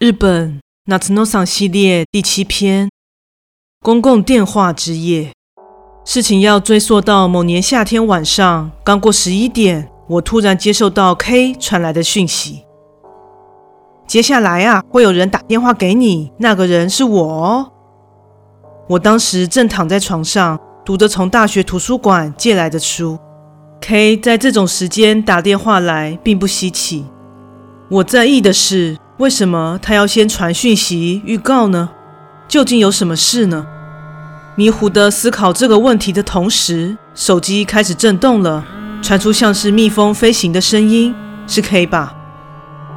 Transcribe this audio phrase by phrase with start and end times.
[0.00, 2.88] 日本 Not No Song 系列第七篇：
[3.82, 5.32] 公共电话之夜。
[6.06, 12.64] 事情要追溯到某年夏天晚上，刚过十一点，我突然接收到 K 传来的讯息。
[14.06, 17.70] 接下来啊，会有人打电话给你，那个人是我哦。
[18.88, 23.18] 我当时正躺在床上，读着从大学图书馆借来的书。
[23.82, 27.04] K 在这种时间打电话来，并不稀奇。
[27.90, 28.96] 我在意的是。
[29.20, 31.90] 为什么他要先传讯息预告呢？
[32.48, 33.66] 究竟有什么事呢？
[34.56, 38.64] 迷糊地思考这个问题的同时，手机开始震动了，
[39.02, 41.14] 传出像是蜜蜂飞行的声音，
[41.46, 42.14] 是 K 吧？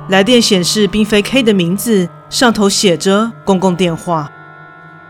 [0.08, 4.32] 来电显示并非 K 的名字，上头写着公共电话。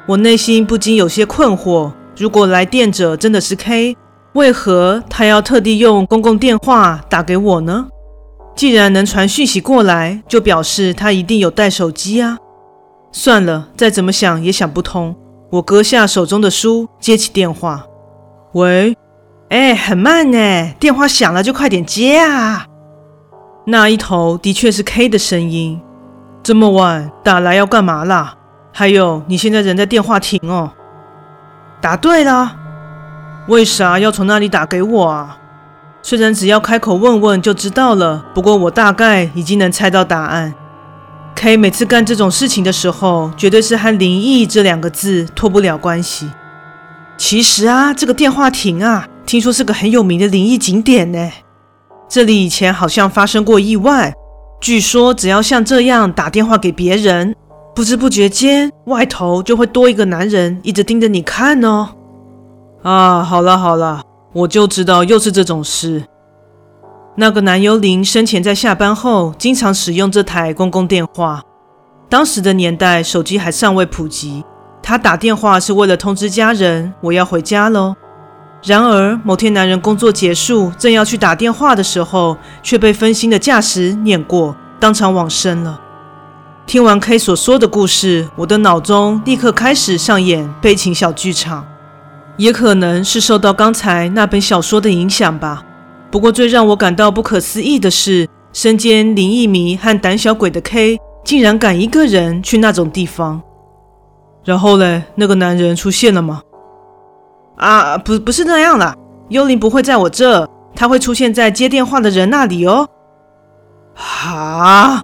[0.07, 3.95] 我内心不禁有些困惑：如果来电者真的是 K，
[4.33, 7.85] 为何他要特地用公共电话打给我呢？
[8.55, 12.37] 既然能传讯息过来，就表示他一定有带手机啊！
[13.11, 15.15] 算了，再怎么想也想不通。
[15.51, 17.85] 我搁下手中的书，接起电话。
[18.53, 18.95] 喂，
[19.49, 22.67] 哎，很慢呢，电话响了就快点接啊！
[23.65, 25.81] 那一头的确是 K 的声音。
[26.43, 28.35] 这么晚打来要干嘛啦？
[28.71, 30.71] 还有，你现在人在电话亭哦。
[31.81, 32.55] 答对了。
[33.47, 35.37] 为啥要从那里打给我啊？
[36.05, 40.53] 虽然只要开口问问就知道了，不过我大概已经能猜到答案。
[41.33, 46.29] K 每次干这种事情的时候，绝对是和灵异这两个字脱不了关系。
[47.17, 51.31] 其实啊，这个电话亭啊，听说是个很有名的灵异景点呢。
[52.09, 54.13] 这里以前好像发生过意外，
[54.59, 57.33] 据说只要像这样打电话给别人，
[57.73, 61.87] 不知不觉间外头就会多一个男人一直盯着你看哦。
[62.83, 64.01] 啊，好了好了。
[64.33, 66.03] 我就知道又是这种事。
[67.15, 71.41] 那个男幽灵生前在下班后经常使用这台公共电话。
[72.09, 74.43] 当时的年代，手机还尚未普及，
[74.81, 77.95] 他打电话是为了通知家人我要回家喽。
[78.63, 85.79] 然而某天男人工作结束，正要去打电话的时候，却被分心的驾驶碾过，当场往生了。
[86.65, 91.67] 听完 K 所说的故事，我的脑中立刻开始上演悲情小剧场。
[92.37, 95.63] 也可能是受到刚才那本小说的影响吧。
[96.11, 103.41] 不过最让我感到不可思议的是，身兼灵异迷和胆小鬼的 K，竟然敢一个人去那种地方。
[104.43, 106.41] 然后嘞，那个男人出现了吗？
[107.57, 108.95] 啊，不，不是那样啦。
[109.29, 112.87] 幽灵不会在我这，他会出现在接电话的人那里哦。
[113.95, 115.01] 啊，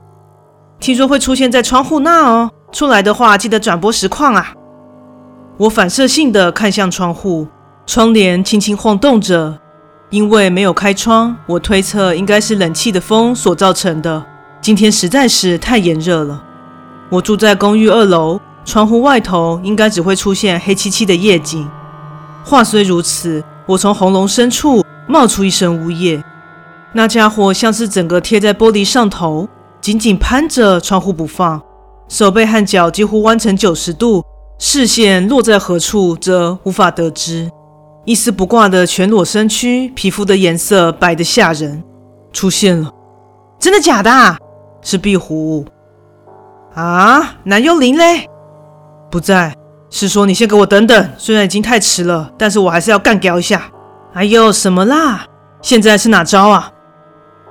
[0.80, 2.52] 听说会出现在窗户那哦。
[2.72, 4.54] 出来的话，记得转播实况啊。
[5.60, 7.46] 我反射性的看向窗户，
[7.86, 9.60] 窗帘轻轻晃动着，
[10.10, 14.26] 因为没有开窗，我推测应该是冷气的风所造成的。
[14.62, 16.42] 今天实在是太炎热了。
[17.10, 21.70] 我住在公寓二楼，窗户外头应该只会出现黑漆漆的夜景。
[22.46, 26.24] 话虽如此，我从喉咙深处冒出一声呜咽，
[26.94, 29.50] 那家伙像是整个贴在玻璃上头，
[29.82, 31.62] 紧紧攀着窗户不放，
[32.08, 34.24] 手背和脚几乎弯成九十度。
[34.62, 37.50] 视线落在何处，则无法得知。
[38.04, 41.82] 一丝不挂的全裸身躯，皮肤的颜色白得吓人。
[42.34, 42.92] 出现了，
[43.58, 44.38] 真的假的？
[44.82, 45.66] 是壁虎
[46.76, 47.38] 啊？
[47.46, 48.28] 男幽灵嘞？
[49.10, 49.56] 不在。
[49.90, 53.64] 是说你先给我等等，虽然已经太迟了，但是我还是要干掉一下。
[54.14, 55.26] 哎呦，什么啦？
[55.62, 56.70] 现在是哪招啊？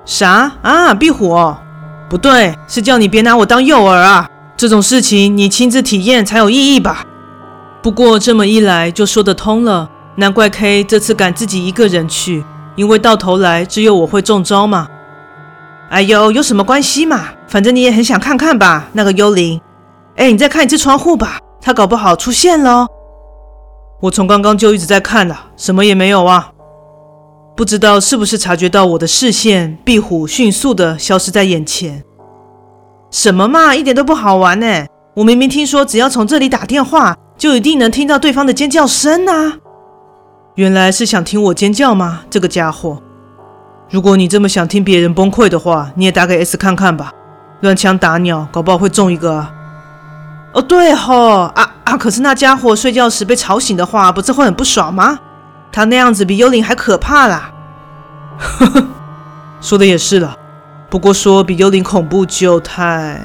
[0.05, 0.93] 啥啊？
[0.93, 1.35] 壁虎？
[2.11, 4.29] 不对，是叫你别拿我当诱饵啊。
[4.59, 7.07] 这种事情你亲自体验才有意义吧？
[7.81, 12.43] 不过这么一来就说得通了，难怪 K 这次敢自己一个人去，
[12.75, 14.89] 因为到头来只有我会中招嘛。
[15.91, 17.29] 哎呦，有什么关系嘛？
[17.47, 19.61] 反正你也很想看看吧，那个幽灵。
[20.17, 22.85] 哎，你再看一次窗户吧，他搞不好出现了。
[24.01, 26.51] 我从刚刚就一直在看了，什么也没有啊。
[27.57, 32.03] 不知道是不是察觉到我的视线，壁虎迅速地消失在眼前。
[33.11, 34.87] 什么嘛，一点都不好玩呢！
[35.15, 39.59] 我明明听说，只要从这里打电话，就一定能听到对方的尖叫声啊！
[40.57, 42.23] 原来是想听我尖叫吗？
[42.29, 43.03] 这个家伙！
[43.91, 47.13] 如果你这么想听别人崩溃的话，你也打给 S 看看吧。
[47.61, 49.47] 乱枪打鸟，搞不好会中一个！
[50.53, 51.97] 哦，对吼，啊啊！
[51.97, 55.19] 可是那家伙睡觉时被吵醒的话，不是会很不爽吗？
[55.73, 57.51] 他那样子比幽灵还可怕啦！
[58.39, 58.85] 呵呵，
[59.61, 60.37] 说的也是了。
[60.91, 63.21] 不过说比幽灵恐怖就太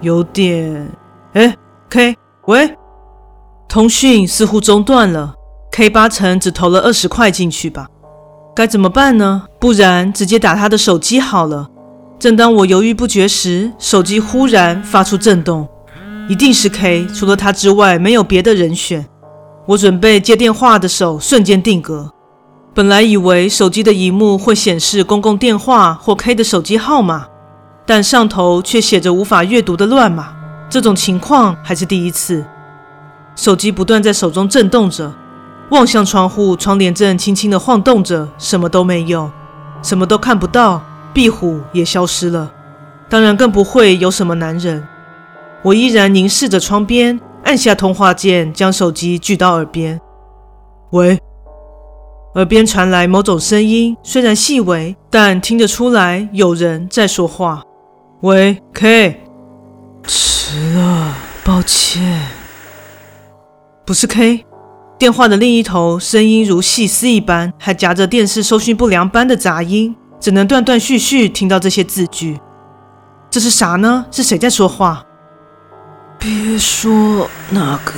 [0.00, 0.90] 有点。
[1.32, 1.56] 哎
[1.88, 2.16] ，K，
[2.46, 2.76] 喂，
[3.66, 5.34] 通讯似乎中断了。
[5.70, 7.86] K 八成只投了二十块进去吧？
[8.54, 9.44] 该怎么办呢？
[9.58, 11.68] 不然直接打他的手机好了。
[12.18, 15.68] 正当我犹豫不决时，手机忽然发出震动，
[16.28, 19.06] 一定是 K，除了他之外没有别的人选。
[19.66, 22.12] 我准备接电话的手瞬间定格。
[22.78, 27.26] 本来以为手机的荧幕会显示公共电话或 K 的手机号码，
[27.84, 30.28] 但上头却写着无法阅读的乱码。
[30.70, 32.44] 这种情况还是第一次。
[33.34, 35.12] 手机不断在手中震动着，
[35.70, 39.28] 望向窗户，窗帘正轻轻地晃动着，什么都没有，
[39.82, 40.80] 什么都看不到。
[41.12, 42.48] 壁虎也消失了，
[43.08, 44.86] 当然更不会有什么男人。
[45.64, 50.00] 我依然凝视着窗边，按下通话键，将手机举到耳边。
[50.90, 51.18] 喂，
[52.34, 57.62] 耳边传来某种声音，虽然细微，但听得出来有人在说话。
[58.20, 59.22] 喂，K，
[60.06, 62.26] 迟了，抱歉。
[63.86, 64.44] 不是 K，
[64.98, 69.96] 电话的另一头声音如细丝一般，还夹着电视收讯不良般的杂音。
[70.20, 72.40] 只能断断续续听到这些字句，
[73.30, 74.04] 这是啥呢？
[74.10, 75.04] 是谁在说话？
[76.18, 77.92] 别说那个。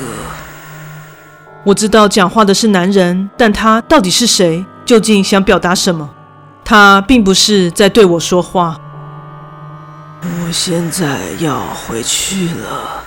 [1.65, 4.65] 我知道讲话的是男人，但他到底是谁？
[4.87, 6.09] 究竟想表达什么？
[6.65, 8.81] 他并不是在对我说话。
[10.23, 13.05] 我现在要回去了。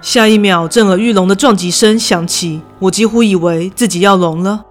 [0.00, 4.64] 下一秒，震耳欲聋的撞击声响起，我几乎以为自己要聋了。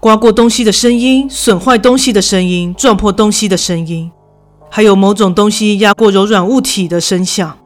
[0.00, 4.10] 刮过东西的声音，损坏东西的声音，撞破东西的声音，
[4.70, 7.58] 还有某种东西压过柔软物体的声响。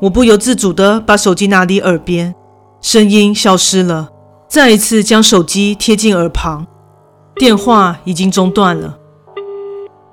[0.00, 2.34] 我不由自主地把手机拿离耳边，
[2.80, 4.08] 声音消失了。
[4.48, 6.66] 再一次将手机贴近耳旁，
[7.36, 8.96] 电话已经中断了。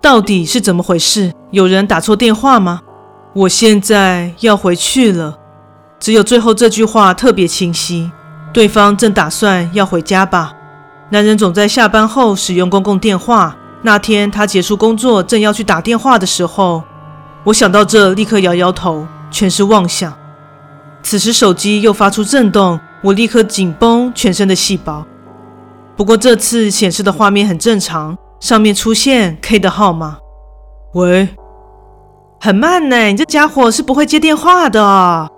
[0.02, 1.34] 到底是怎么回事？
[1.52, 2.82] 有人打错电话吗？
[3.34, 5.38] 我现在要回去了。
[6.00, 8.12] 只有最后这句话特别清晰。
[8.54, 10.54] 对方正打算要回家吧？
[11.10, 13.56] 男人总在下班后使用公共电话。
[13.84, 16.84] 那天他结束工作，正要去打电话的时候，
[17.46, 20.12] 我想到这，立刻摇摇头，全是妄想。
[21.10, 25.06] 此时手机又发出震动，我立刻紧绷全身的细胞。
[25.96, 30.18] 不过这次显示的画面很正常，上面出现 K 的号码。
[30.96, 31.30] 喂，
[32.42, 35.30] 很慢呢，你这家伙是不会接电话的。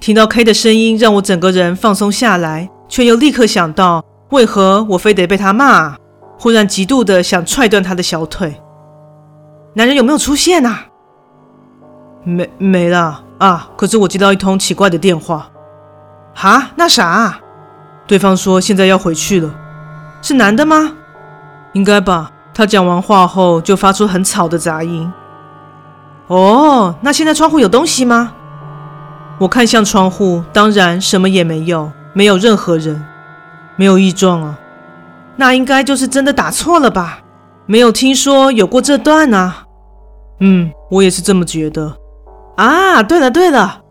[0.00, 4.02] 听到 K 的声音，让我整个人放松下来，却又立刻想到。
[4.30, 5.94] 为何我非得被他骂？
[6.38, 8.58] 忽然极度的想踹断他的小腿。
[9.74, 10.86] 男人有没有出现啊？
[12.24, 13.68] 没没了啊！
[13.76, 15.48] 可是我接到一通奇怪的电话。
[16.32, 16.70] 哈？
[16.76, 17.40] 那啥？
[18.06, 19.52] 对方说现在要回去了。
[20.22, 20.92] 是男的吗？
[21.72, 22.30] 应该吧。
[22.54, 25.12] 他讲完话后就发出很吵的杂音。
[26.28, 28.32] 哦，那现在窗户有东西吗？
[29.38, 33.04] 我看向窗户，当然什么也没有，没有任何人。
[33.74, 34.58] 没有异状啊，
[35.34, 37.18] 那应该就是真的打错了吧？
[37.66, 39.64] 没有听说有过这段啊。
[40.38, 41.96] 嗯，我也是这么觉得。
[42.62, 43.82] 啊，对了对了，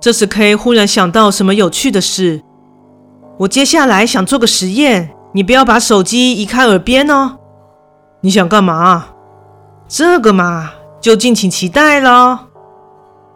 [0.00, 2.40] 这时 K 忽然想到什么有趣的事。
[3.38, 7.38] 我接下来想做个实验，你不要把手机移开耳边哦。
[8.20, 9.06] 你想干嘛？
[9.88, 12.38] 这个嘛，就敬请期待喽。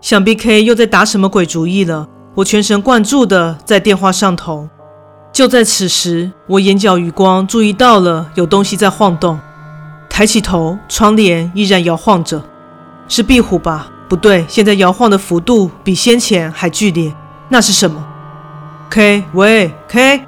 [0.01, 2.07] 想必 K 又在打什么鬼主意了。
[2.37, 4.69] 我全神贯注的在电话上头。
[5.33, 9.41] 就在此时，我眼角余光注意到了有东西在晃动。
[10.09, 12.41] 抬起头，窗帘依然摇晃着，
[13.09, 13.89] 是壁虎吧？
[14.13, 17.15] 不对，现在摇晃的幅度比先前还剧烈。
[17.49, 18.07] 那是什么
[18.91, 20.27] ？K，喂，K！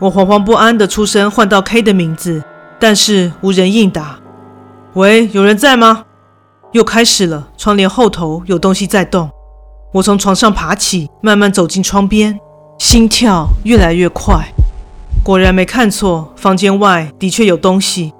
[0.00, 2.42] 我惶惶不安地出声唤到 K 的名字，
[2.80, 4.18] 但是无人应答。
[4.94, 6.02] 喂，有人在吗？
[6.72, 9.30] 又开始了，窗帘后头有东西在动。
[9.92, 12.36] 我从床上爬起，慢慢走进窗边。
[12.80, 14.48] 心跳越来越快，
[15.22, 18.12] 果然没看错，房间外的确有东西。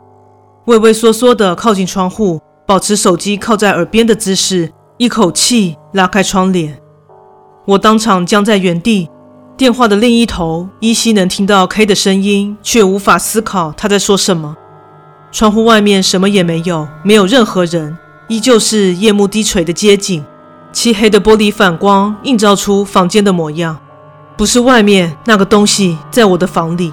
[0.66, 6.78] 畏畏缩缩地靠近窗户，保持手机靠在耳边的姿势，一口气拉开窗帘。
[7.66, 9.08] 我当场僵在原地。
[9.54, 14.54] 电话的另一头依稀能听到 K 的声音，却无法思考他在说什么。
[15.32, 17.96] 窗户外面什么也没有，没有任何人，
[18.28, 20.22] 依旧是夜幕低垂的街景，
[20.72, 23.78] 漆黑的玻璃反光映照出房间的模样。
[24.36, 26.92] 不是外面那个东西，在我的房里，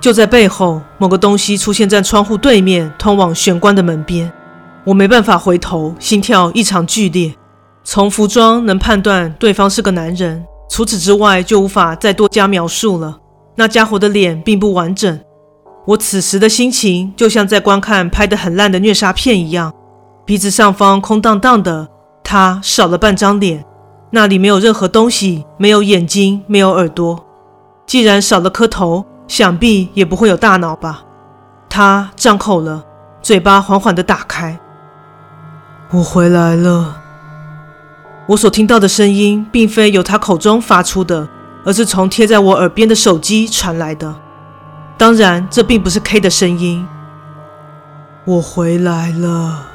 [0.00, 0.80] 就在背后。
[0.96, 4.32] 某个东西出现在窗户对面，通往玄关的门边。
[4.84, 7.34] 我没办法回头，心跳异常剧烈。
[7.84, 13.18] 从服装能判断对方是个男人，除此之外就无法再多加描述了。
[13.56, 15.20] 那家伙的脸并不完整。
[15.86, 19.72] 我此时的心情就像在观看拍得很烂的虐杀片一样。
[20.24, 21.88] 鼻子上方空荡荡的，
[22.22, 23.64] 他少了半张脸。
[24.12, 27.24] 那里没有任何东西，没有眼睛，没有耳朵。
[27.86, 31.02] 既然少了颗头，想必也不会有大脑吧？
[31.68, 32.84] 他张口了，
[33.22, 34.58] 嘴巴缓缓地打开，
[35.92, 37.02] 我回来了。
[38.28, 41.28] 我所听到的声音，并非由他口中发出的，
[41.64, 44.14] 而是从贴在我耳边的手机传来的。
[44.96, 46.86] 当然，这并不是 K 的声音。
[48.24, 49.66] 我回来了。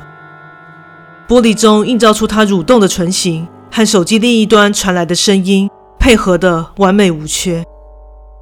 [1.28, 5.70] 玻璃中映照出他蠕动的唇形和手机另一端传来的声音，
[6.00, 7.66] 配合的完美无缺。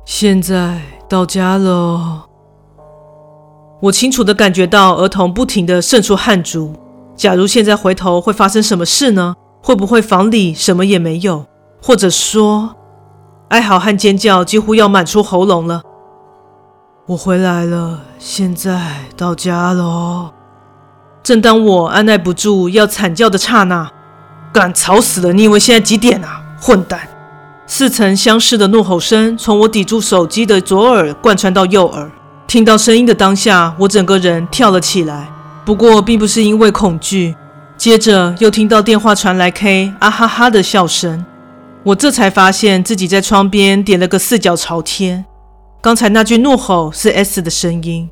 [0.06, 2.25] 现在到家了。
[3.82, 6.75] 我清楚地感觉到额头不停地渗出汗珠。
[7.15, 9.36] 假如现在回头，会发生什么事呢？
[9.62, 11.46] 会不会房里什么也没有？
[11.82, 12.75] 或者说，
[13.50, 15.82] 哀嚎和尖叫几乎要满出喉咙了。
[17.08, 20.32] 我回来了，现在到家了。
[21.22, 23.89] 正当我按捺不住要惨叫的刹那，
[24.53, 25.32] 干，吵死了！
[25.34, 26.41] 你以为现在几点啊？
[26.62, 27.00] 混蛋！
[27.65, 32.12] 似曾相识的怒吼声从我抵住手机的左耳贯穿到右耳。
[32.48, 35.32] 听到声音的当下，我整个人跳了起来。
[35.65, 37.36] 不过，并不是因为恐惧。
[37.77, 41.25] 接着又听到电话传来 K 啊哈哈的笑声，
[41.84, 45.25] 我这才发现自己在窗边点了个四脚朝天。
[45.82, 48.10] 刚才那句怒吼是 S 的声音，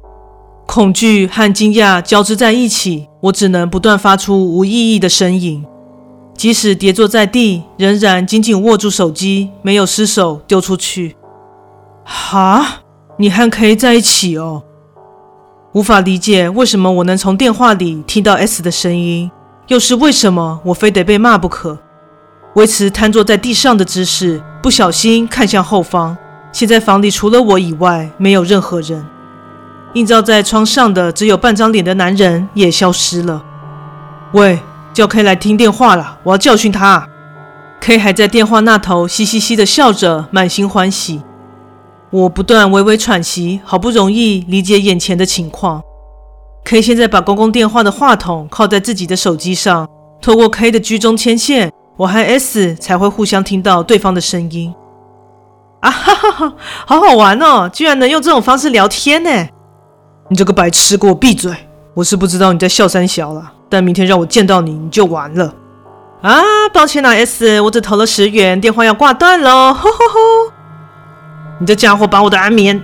[0.66, 5.66] 恐惧和惊讶交织在一起，我只能不断发出无意义的呻吟。
[6.36, 11.16] 即使跌坐在地，仍然紧紧握住手机，没有失手丢出去。
[12.04, 12.82] 哈，
[13.18, 14.64] 你和 K 在一起哦？
[15.74, 19.32] 无法理解为什么我能从电话里听到 S 的声音，
[19.68, 21.78] 又是为什么我非得被骂不可？
[22.56, 26.18] 维持瘫坐在地上的姿势，不小心看向后方。
[26.52, 29.06] 现在房里除了我以外，没有任何人。
[29.94, 33.42] 映照在窗上的只有半张脸的男人也消失了。
[34.34, 34.60] 喂，
[34.92, 37.08] 叫 K 来听电话了，我要教训他。
[37.80, 41.22] K 还在电话那头嘻嘻嘻的笑着，满心欢喜。
[42.12, 45.82] 我不断微微喘息，好不容易理解眼前的情况。
[46.66, 49.88] K 现在把公共电话的话筒靠在自己的手机上，
[50.22, 54.74] 透过 K 的居中牵线，我和 S 才会互相听到对方的声音。
[55.80, 56.54] 啊哈哈哈，
[56.86, 57.70] 好好玩哦！
[57.72, 59.48] 居然能用这种方式聊天呢！
[60.28, 61.56] 你这个白痴，给我闭嘴！
[61.94, 65.56] 我是不知道你在笑三小了，但明天让我见到你，你就完了。
[66.22, 69.74] 啊，抱歉啊，S，我只投了十元，电话要挂断喽！
[69.74, 70.61] 吼吼吼。
[71.62, 72.82] 你这家伙把我的安眠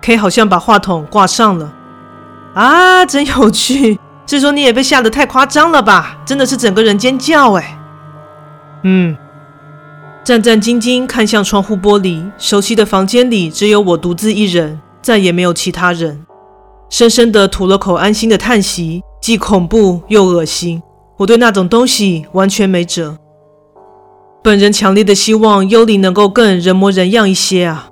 [0.00, 1.70] ！K 好像把话筒挂上了
[2.54, 4.00] 啊，真有趣！
[4.26, 6.16] 是说你也被吓得太夸张了吧？
[6.24, 7.78] 真的是整个人尖叫哎！
[8.84, 9.14] 嗯，
[10.24, 16.24] 战战兢兢看向窗户玻璃，熟悉的房间里只有我独自一人，再也没有其他人。
[16.88, 20.82] 深深的吐了口安心的叹息，既恐怖又恶心。
[21.18, 23.18] 我对那种东西完全没辙。
[24.42, 27.88] 本人强烈的希望幽灵能够更人模人样一些啊！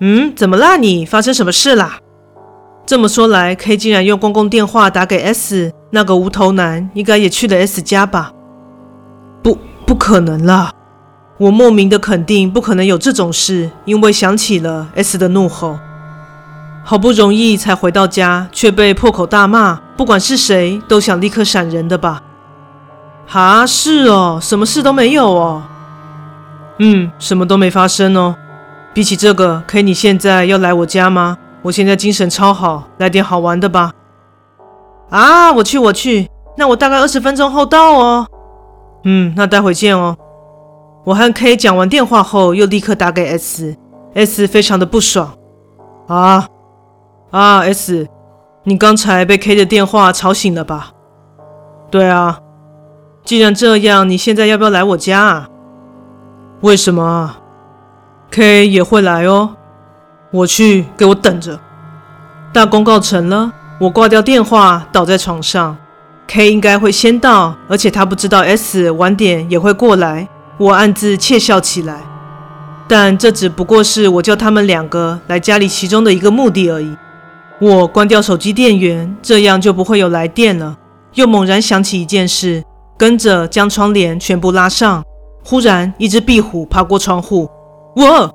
[0.00, 1.06] 嗯，怎么啦你？
[1.06, 1.98] 发生什么事啦？
[2.84, 8.32] 这么说来，K 竟然用公共电话打给 S，那个无头男应该也去了 S 家吧？
[9.42, 10.70] 不，不可能啦！
[11.38, 15.78] 我莫名的肯定不可能有这种事，因为想起了 S 的怒吼。
[16.84, 22.22] 好不容易才回到家，却被破口大骂，不管是谁都想立刻闪人的吧？
[23.26, 25.62] 哈，是哦，什么事都没有哦。
[26.78, 28.36] 嗯，什么都没发生哦。
[28.94, 31.36] 比起这个，K，你现在要来我家吗？
[31.62, 33.92] 我现在精神超好，来点好玩的吧。
[35.10, 36.28] 啊，我去，我去。
[36.56, 38.26] 那我大概二十分钟后到哦。
[39.04, 40.16] 嗯，那待会见哦。
[41.04, 45.34] 我和 K 讲完电话后，又立刻打给 S，S 非常的不爽。
[46.06, 46.46] 啊
[47.30, 48.06] 啊，S，
[48.64, 50.90] 你刚才被 K 的电话吵醒了吧？
[51.90, 52.38] 对啊。
[53.26, 55.48] 既然这样，你现在要不要来我家啊？
[56.60, 57.38] 为什么
[58.30, 59.56] ？K 也会来哦。
[60.30, 61.58] 我去，给我等着。
[62.52, 65.76] 大功告成了，我挂掉电话，倒在床上。
[66.28, 70.28] K 应该会先到，而且他不知道 S 晚点也会过来。
[70.56, 72.02] 我暗自窃笑起来，
[72.86, 76.96] 但这只不过是我叫他们两个来家里其中的一个目的而已。
[77.58, 80.76] 我关掉手机电源，这样就不会有来电了。
[81.14, 82.62] 又猛然想起一件事。
[82.96, 85.04] 跟着将窗帘全部拉上，
[85.44, 87.48] 忽然一只壁虎爬过窗户，
[87.94, 88.34] 我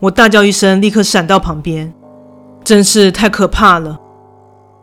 [0.00, 1.92] 我大叫一声，立刻闪到旁边，
[2.62, 3.98] 真是太可怕了。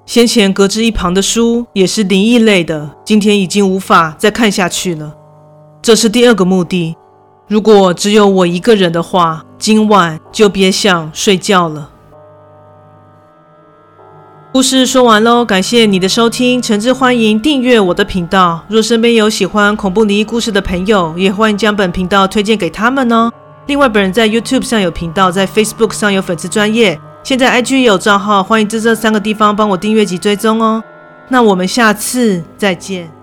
[0.06, 5.16] 先前搁置一旁的书也是灵异类的，今天已经无法再看下去了。
[5.82, 6.96] 这是第二个目的，
[7.48, 11.92] 如果只有我一个人的话，今晚就别想睡觉了。
[14.52, 18.60] 故事说完喽，感谢你的收听，诚挚欢迎订阅我的频道。
[18.68, 23.32] 若身边有喜欢恐怖灵异故事的朋友，也欢迎将本频道推荐给他们哦。
[23.68, 30.84] 另外，本人在 YouTube 上有频道，在 Facebook 上有粉丝专业，现在 IG 也有账号，欢迎在这三个地方帮我订阅及追踪哦。
[31.28, 33.19] 那我们下次再见。